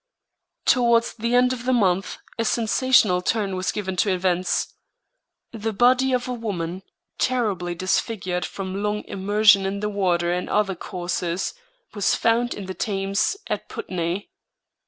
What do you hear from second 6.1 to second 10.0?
of a woman, terribly disfigured from long immersion in the